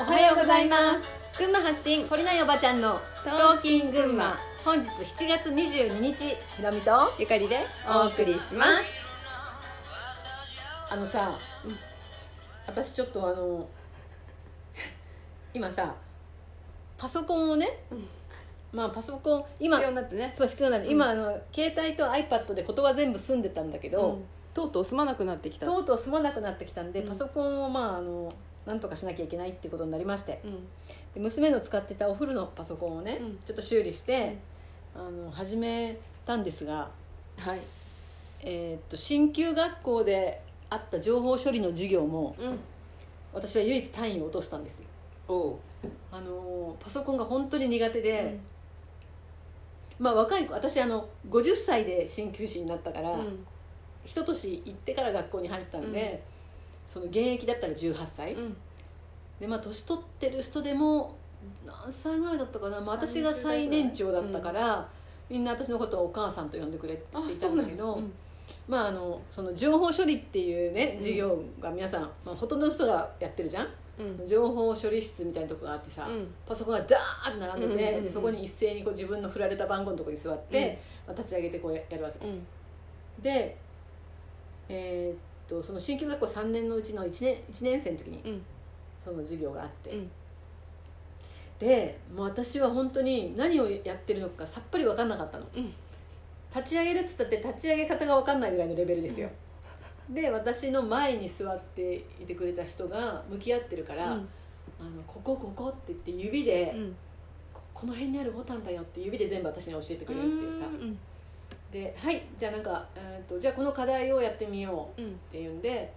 [0.00, 1.10] おはようございます。
[1.38, 4.34] 群馬発信堀内おばちゃんのトトーキン群馬。
[4.64, 9.04] 本日7月22日ひろみとゆかりでお送りします。
[10.90, 11.30] あのさ、
[11.66, 11.76] うん
[12.66, 13.68] 私ちょっとあの
[15.52, 15.94] 今さ
[16.96, 18.08] パソコンをね、うん。
[18.72, 20.32] まあパソコン今必要になってね。
[20.34, 20.94] そう必要なんで、うん。
[20.94, 24.24] 今あの携帯と iPad で言葉全部済んでたんだけど、うん。
[24.54, 25.66] とうとう済まなくなってきた。
[25.66, 27.08] とうとう済まなくなってきたんで、うん。
[27.08, 28.32] パソコンをまああの
[28.70, 30.40] なんとかしなきゃいけないっていうことになりまして。
[30.44, 30.52] うん。
[31.12, 33.38] で娘の使ってたお風呂のパソコンをね、うん。
[33.44, 34.38] ちょっと修理して、
[34.94, 36.88] あの始めたんですが、
[37.36, 37.60] はい。
[38.42, 42.58] えーっと進級学校であった情報処理の授業もうん。
[43.34, 45.58] 私は唯一単位を落としたんですよ。
[46.12, 48.38] あのパソコンが本当に苦手で、
[49.98, 53.44] まあ若い子私あの50歳で鍼灸師になったから、うん。
[54.04, 56.22] 一年行ってから学校に入ったんで、
[56.92, 58.56] その現役だったら18歳、うん。
[59.38, 61.16] でまあ年取ってる人でも
[61.64, 64.88] 何歳ぐらいだったかな、まあ、私が最年長だったから、
[65.28, 68.12] みんな私のことをお母さんと呼んでくれって言ったんだけどうん
[68.68, 70.98] まああのその情報処理っていうねうん。
[70.98, 73.68] 授業が皆さん、まあ、ほとんどの人がやってるじゃん。
[73.98, 74.26] うん。
[74.26, 76.26] 情報処理室みたいなとこがあってさ、うん。
[76.46, 83.22] パソコンがダーッと並んでて、うんうんそこに一斉にこう自分の振られた番号のとこに座って、まあ、立ち上げてこうややるわけです、うん。
[83.22, 83.56] で
[84.68, 88.42] えーっとその新旧学校3年のうちの1年 ,1 年生の時にうん。
[89.04, 90.10] その授業があって、うん。
[91.58, 95.46] でもう私は本当に何をやってるのかさっぱり分かんなかったの。
[95.56, 95.72] うん。
[96.54, 99.28] 立ち上げるっつったって立ち上げ方が分かんないぐらいのレベルですよ、
[100.08, 104.28] で私の前に座っていてくれた人が向き合ってるから「うん。
[104.80, 106.96] あのここここ」って言って指で、うん。
[107.54, 110.66] ここの辺にあるボタンだよって指で全部私に教えてくれるっていうさ。
[110.66, 110.98] うん
[111.70, 115.10] で「はいじゃあなんか、えー、とじゃあこの課題をやってみよう」うん。
[115.10, 115.92] っていうんで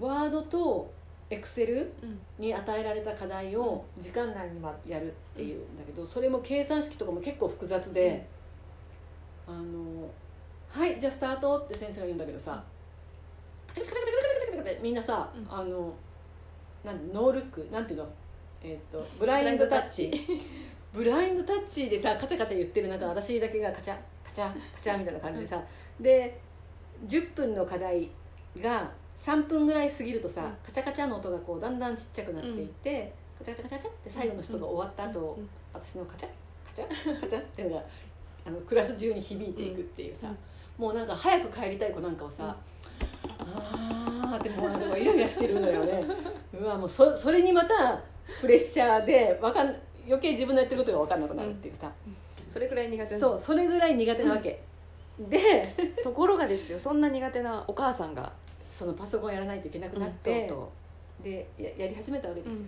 [0.00, 0.90] ワードと
[1.30, 2.18] エクセルうん。
[2.38, 8.26] に与えられた課題を時間内にまやるっていうんだけどそれも計算式とかも結構複雑で
[9.46, 10.08] 「あの
[10.68, 12.64] はいじゃあスタート」って先生が言うんだけどさ
[14.80, 15.46] みんなさ、うん。
[15.54, 15.92] あの
[16.84, 18.08] なんノールックなんていうの？
[18.64, 20.10] えっ、とブラインドタッチ。
[20.92, 21.88] ブラインドタッチ。
[21.88, 24.00] でさカチャカチャ言ってる中私だけがカチャカ
[24.34, 25.62] チャカチャみたいな感じでさ、
[26.00, 26.40] で
[27.06, 28.10] 10分の課題
[28.60, 30.52] が3分ぐらい過ぎるとさ、うん。
[30.64, 35.48] カチャカチャの音がこうだんだんちっちゃくなっていって、カチャカチャカチャカチャって最後の人が終わった後、うん。
[35.72, 36.28] 私のカチャ
[36.66, 37.82] カチャカチャっていうのが
[38.46, 40.36] あのクラス中に響いていくっていうさ、うん。
[40.78, 42.56] もうなんか早く帰りたい子なんかはさ、
[43.38, 46.04] あーってもうなんかイライラしてるのよね。
[46.58, 48.00] うわもうそそれにまた
[48.40, 49.74] プレッシャーでわかん
[50.06, 51.90] 余計自分のやってることが分かんなくなるっていうさ、
[52.52, 54.60] それくらい苦手なそうそれぐらい苦手なわけ、
[55.18, 58.32] で ところがですよそんな苦手なお母さんが。
[58.72, 60.72] そのパソコンやらないといけなくなっうんて、とうと
[61.22, 62.62] でややり始めたわけうですよ、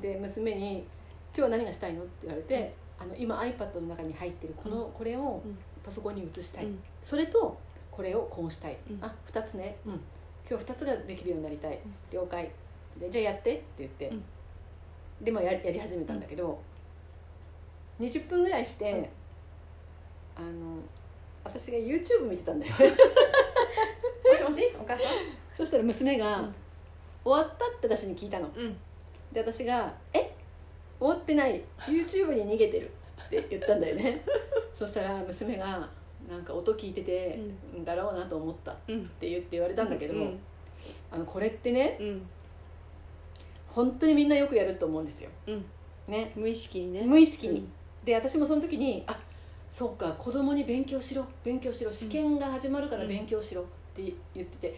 [0.00, 0.78] で娘に
[1.32, 5.58] 「今日は何がしたいの?」って言われて、あの今 iPad の中に入ってるこの、これをうん。
[5.84, 6.82] パソコンに移したい、うん。
[7.02, 7.58] それと
[7.90, 10.00] これをこうしたい、うんあ2つね、うん、
[10.48, 11.78] 今日2つができるようになりたい、ん。
[12.10, 12.50] 了解。
[12.98, 14.24] でじゃあやってって言って、うん。
[15.20, 16.58] でもややり始めたんだけど、
[18.00, 18.92] 20分ぐらいして、
[20.38, 20.44] うん。
[20.46, 20.78] あの
[21.44, 22.72] 私が YouTube 見てたんだよ。
[24.30, 24.74] もしもし？
[24.80, 25.02] お母さ
[25.56, 26.54] そしたら娘が、うん。
[27.24, 28.48] 終わった?」って私に聞いたの。
[28.48, 28.76] んうん。
[29.32, 30.34] で私が「え？
[30.98, 31.62] 終わってない。
[31.80, 32.90] YouTube に逃げてる」
[33.26, 34.22] って言ったんだよね。
[34.74, 35.88] そしたら娘が
[36.28, 37.38] 「なんか音聞いてて、
[37.76, 39.06] ん、だろうなと思った」っうん。
[39.20, 40.40] て言って言われたんだけども、うん。
[41.10, 42.26] あのこれってねうん。
[43.68, 45.30] 本当にみんなよくやると思うんですよ。
[45.46, 45.64] うん。
[46.08, 46.32] ね。
[46.34, 47.02] 無意識にね。
[47.02, 47.72] 無意識に、うん
[48.04, 49.18] で私もその時に「あ
[49.70, 54.76] そうか子供に勉強しろ勉強しろ試験が始まるから勉強しろ」って言ってて、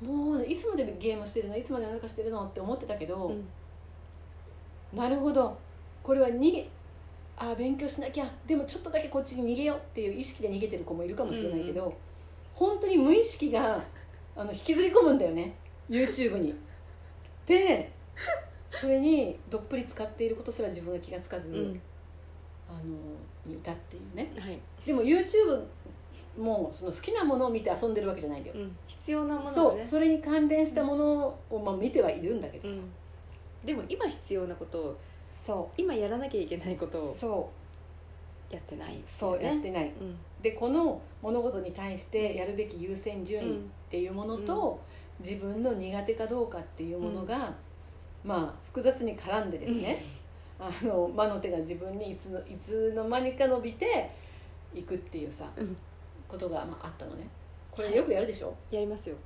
[0.00, 3.46] もういつまでゲームしてるのいつまで何かしてるのって思ってたけど、うん。
[4.98, 5.58] なるほど
[6.02, 6.68] これは逃げ
[7.36, 11.92] あ勉強しなきゃでもちょっとだけこっちに逃げようっていう意識で逃げてる子もいるかもしれないけど、うん
[12.56, 13.84] 本当に無意識が
[14.34, 15.54] あの引きずり込むんだよね
[15.90, 16.54] YouTube に。
[17.46, 17.92] で
[18.70, 21.80] それにどっぷり使っていることすら自分が気がつかず、うん
[22.68, 22.80] あの
[23.44, 24.32] にいたっていうね。
[24.38, 24.58] はい。
[24.84, 25.62] でも YouTube
[26.38, 28.76] もその好きなものを見て遊んでるわけじゃないんだよ、うん。
[28.86, 29.84] 必要なものそう。
[29.84, 32.90] それに関連したものを、まあ、見てはいるんだけどさ、うん。
[33.64, 34.96] でも今必要なことを
[35.46, 37.50] そ今やらなきゃいけないことをうそ
[38.50, 38.54] う。
[38.54, 39.92] やってないそうやってない。
[40.00, 40.16] うん。
[40.42, 43.58] でこの物事に対してやるべき優先順位っ
[43.90, 44.80] ていうものと、
[45.20, 47.52] 自分の苦手かどうかっていうものが、
[48.24, 50.04] まあ複雑に絡んでですね、
[50.58, 54.10] あの魔の手が自分にいつのいつの間にか伸びて
[54.74, 55.76] いくっていうさうん。
[56.28, 57.28] ことが、まあ、あったのね。
[57.70, 59.16] これよくやるでしょ、やりますよ。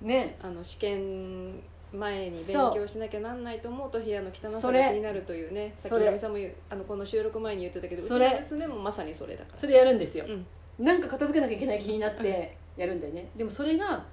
[0.00, 0.38] ね。
[0.40, 1.60] あの試験
[1.92, 6.06] 前に勉強しなきゃなんないと思うと部屋の汚さが気になるというねさっきそれ。
[6.06, 6.38] 矢部さんも
[6.70, 9.58] あのこの収録前に言ってたけどうちの娘もまさにそれだから。
[9.58, 10.84] それやるんですよ、うん。
[10.84, 14.04] なんか片付けなきゃいけない気になってやるんだよね、でもそれが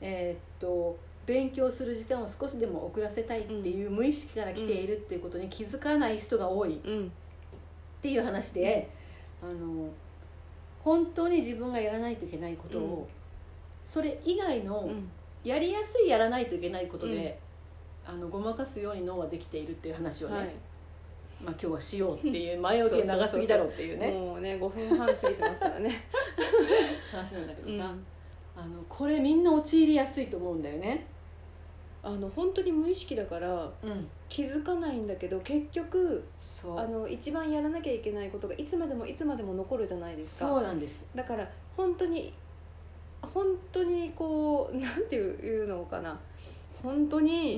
[0.00, 6.76] えーっと勉強する時間を少しでも遅らせたいっていう無意識から来ているっていうことに気づかない人が多い。
[6.76, 7.12] っうん。
[8.00, 8.88] ていう話で、
[9.42, 9.90] あの
[10.84, 13.06] 本当に自分がやらないといけないことを、うん。
[13.84, 15.08] それ以外のうん。
[15.44, 17.38] やりやすいやらないといけないことで、
[18.04, 20.46] あのごまかすように脳はできているっていう話をね、はい。
[21.40, 24.10] まあ、今日はしようっていう前置きが長すぎだろうっていうね。
[24.10, 26.02] もうね5分半過ぎてますからね。
[27.12, 28.06] 話なんだけどさ、うん。
[28.56, 31.06] あのこれみんな陥りやすいと思うんだよね。
[32.06, 33.48] あの本当に無意識だから
[33.82, 36.78] うん、気づかないんだけど結局そう。
[36.78, 40.46] あの一番やらなきゃいけないことがいつまでもいつまでも残るじゃないですか。
[40.46, 41.00] そうなんです。
[41.16, 42.32] だから本当に
[43.34, 46.16] 本当にこう なんていうのかな。
[46.80, 47.56] 本当に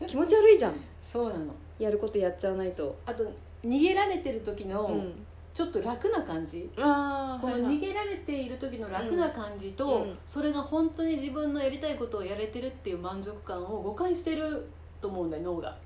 [0.00, 0.74] うん、気持ち悪いじゃん。
[1.00, 1.54] そうなの。
[1.78, 3.24] やることやっちゃわないと、あと
[3.64, 5.12] 逃げられてる時のうん、
[5.54, 6.68] ちょっと楽な感じ。
[6.76, 10.18] ああこの逃げている時の楽な感じと、うん。
[10.26, 14.68] それが本当に自分のやりたいことをやれてるっていう満足感を誤解してる
[15.00, 15.76] と思うんだよ脳が。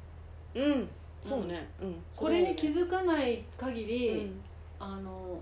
[0.55, 0.88] うん。
[1.25, 1.94] そうね、うん。
[2.17, 4.40] これに気づかない限り、うん。
[4.81, 5.38] あの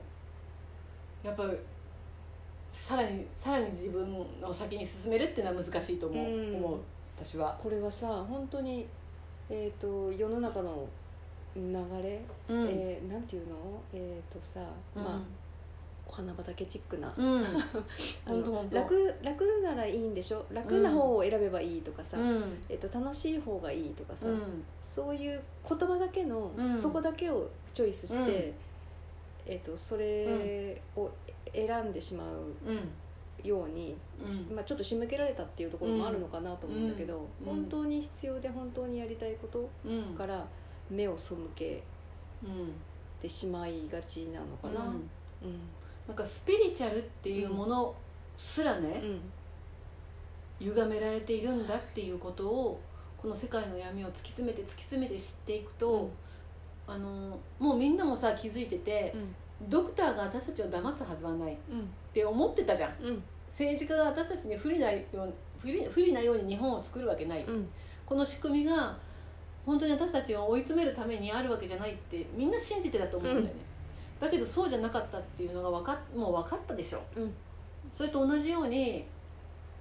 [1.22, 1.50] やっぱり
[2.72, 6.56] さらにさらに自分の先に進めるっていうのは難しいと思う,、うん。
[6.56, 6.78] 思う
[7.16, 7.58] 私は。
[7.62, 8.86] これはさ本当に
[9.48, 10.86] えっ、と世の中の
[11.56, 11.62] 流
[12.02, 12.68] れ、うん。
[12.68, 13.56] えーなんていうの？
[13.92, 14.60] えっ、とさ、
[14.94, 15.02] うん。
[15.02, 15.20] まあ
[16.10, 17.42] お花畑チックな、うん。
[18.72, 20.44] 楽楽ならいいんでしょ？
[20.50, 22.58] 楽な方を選べばいいとかさ、うん。
[22.68, 24.64] えっと楽しい方がいいとかさ、うん。
[24.82, 26.76] そういう言葉だけの、うん。
[26.76, 28.54] そこだけをチョイスして、
[29.46, 29.52] うん。
[29.52, 31.08] えっとそれを
[31.52, 32.36] 選んでしまう
[32.66, 33.48] うん。
[33.48, 33.96] ように、
[34.28, 37.46] しまあ、ちょっと仕向けられたっていうところもあるのかなと思うんだけど、うん。
[37.46, 39.66] 本当に必要で本当にやりたいこと
[40.18, 40.44] から
[40.90, 41.82] 目を背け
[42.44, 42.72] うん。
[43.22, 44.80] てしまいがちなのかな。
[44.86, 44.88] うん。
[44.88, 45.00] うん
[46.10, 47.94] なんかスピリチュアルっていうもの
[48.36, 49.00] すらね、
[50.58, 52.80] 歪められているんだっていうことを
[53.16, 56.10] この世界の闇を突き詰めて突き詰めて知っていくと、
[56.88, 59.14] あのもうみんなもさ気づいてて、
[59.68, 61.88] ドクターが私たちを騙すはずはないっうん。
[62.12, 63.04] て思ってたじゃん。
[63.04, 63.22] うん。
[63.48, 67.68] 政治家が私たちに不利なよう不利不利なように日本を作るわけない、うん。
[68.04, 68.98] この仕組みが
[69.64, 73.52] 本当に私たちを追い詰めるためにあるわけじゃないってみんな信じてたと思うんだよね、
[74.20, 77.02] だけどそうじゃなかったっていうのが分かっもう分かったでしょ。
[77.16, 77.32] うん。
[77.94, 79.06] それと同じように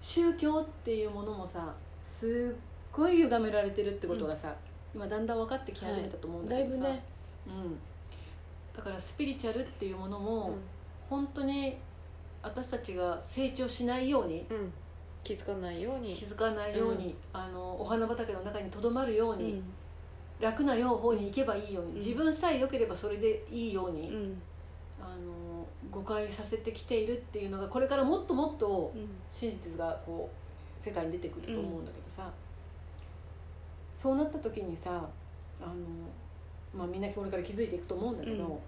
[0.02, 2.60] 宗教っていうものもさすっ
[2.92, 4.56] ごい歪められてるってことがさ、
[4.96, 7.04] 今だんだん分かってき始めたと思うんだけどさ、だいぶね、
[7.48, 7.80] うん、
[8.76, 10.56] だからスピリチュアルっていうものも、
[11.10, 11.78] 本当に
[12.42, 14.74] 私たちが成長しないようにうん。
[15.22, 16.16] 気づかないように。
[16.16, 19.64] 気づかないように、あのお花畑の中にとどまるように、うん
[20.40, 21.98] 楽な方に行けばいいように、うん。
[21.98, 24.42] 自分さえ良ければそれでいいように、うん。
[25.02, 29.10] あの誤解させてきているっていうのがこれからもっともっとうん。
[29.32, 30.30] 真実がこ
[30.82, 32.32] う世界に出てくると思うんだけどさ、
[33.94, 35.08] そうなった時にさ
[35.62, 35.74] あの、
[36.74, 38.60] まあ、みんなこれから気づいていくと思うんだけど、うん。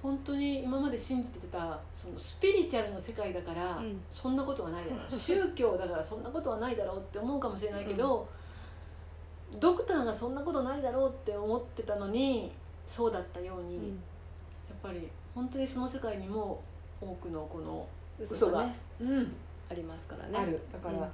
[0.00, 4.00] 本当に今まで信じてたそのスピリチュアルの世界だから、うん。
[4.10, 5.12] そんなことはないだろう。
[5.18, 8.26] 宗教だからそんなことはないだろうって思うかもしれないけど、
[9.58, 12.52] ドクターがそんなことないだろうって思ってたのに
[12.86, 13.84] そうだったように、うん。
[13.86, 13.96] やっ
[14.82, 16.62] ぱり本当にその世界にも
[17.00, 17.86] 多くのこの
[18.20, 19.36] 嘘嘘ががねうん
[19.70, 20.38] ありますからね。
[20.38, 20.60] ある。
[20.72, 21.10] だから、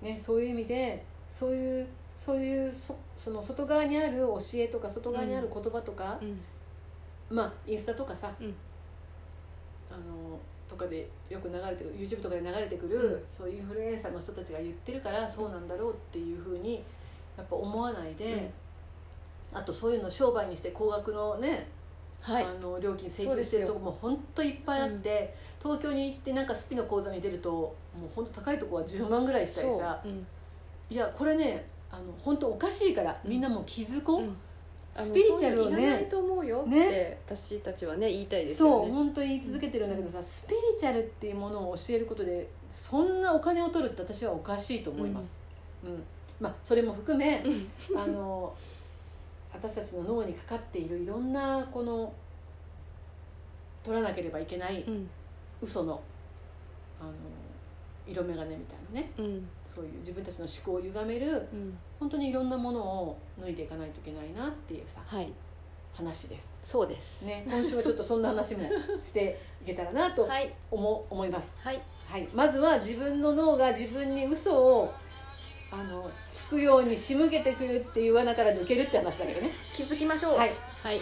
[0.00, 6.40] ねそういう意味でそういうそういうそその外側にある教えとか外側にある言葉とか、うん。
[7.30, 8.54] まあインスタとかさ、うん。
[9.90, 10.38] あの
[10.68, 13.22] とかでよく流れてくる YouTube とかで流れてくる、うん。
[13.28, 16.82] そういうインフルエンサーの人たちが言ってるからそうなんだろうっていうふうに
[17.42, 18.50] やっぱ思わないで、
[19.52, 21.68] あとそういうの商売にして高額のね、
[22.20, 22.44] はい。
[22.44, 30.08] あの料金請求してるとこも本当いっぱいあって、東京に行ってなんかスピの講座に出るともう本当高いとこは10万ぐらいしたりさう。
[30.08, 30.26] ん。
[30.88, 34.30] いやこれねあの本当おかしいからみんなもう気づこう、
[34.94, 37.18] スピリチュアルをそういらないねと思うよって、ね。
[37.26, 45.32] 私たちはね言いたいですそうよね本当に言い続けてるんだけどさ、スピリチュアルっていうものを教えることでそんなお金を取るって私はおかしいと思います、
[45.84, 46.02] うん
[46.42, 47.42] まあそれも含め
[47.90, 47.98] うん。
[47.98, 48.54] あの
[49.52, 52.12] 私たちの脳にかかっているいろんなこの
[53.84, 55.08] 取らなければいけないうん。
[55.62, 56.02] 嘘の
[57.00, 57.12] あの
[58.06, 59.12] 色眼鏡みたいなね。
[59.16, 59.48] うん。
[59.72, 61.78] そういう自分たちの思考を歪めるうん。
[62.00, 65.32] 本当にいろんなものを脱いでいかないといけないなっていうさはい。
[65.94, 66.58] 話です。
[66.64, 67.24] そうです。
[67.26, 68.68] ね、今週はちょっとそんな話も
[69.02, 70.52] していけたらなとはい。
[70.70, 71.52] 思思います。
[71.58, 71.80] はい。
[72.08, 74.92] はい、まずは自分の脳が自分に嘘を
[75.72, 76.10] あの
[76.52, 79.52] くように仕向けてくるっていう罠から抜けるって話だけどね。
[79.74, 80.36] 気づきましょう。
[80.36, 80.50] はい。
[80.84, 81.00] はい。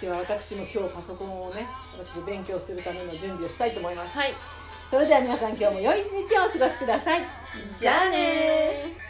[0.00, 1.66] では私も今日パソコンをね
[1.98, 4.16] 私勉強するための準備をしたいと思います。
[4.16, 4.32] はい。
[4.90, 7.20] それでは皆さん今日も良い一日をお過ごしください。
[7.78, 9.07] じゃあねー